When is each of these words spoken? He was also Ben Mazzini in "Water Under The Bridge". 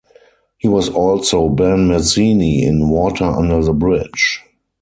He 0.57 0.67
was 0.67 0.89
also 0.89 1.47
Ben 1.47 1.87
Mazzini 1.87 2.63
in 2.63 2.89
"Water 2.89 3.23
Under 3.25 3.61
The 3.63 3.71
Bridge". 3.73 4.41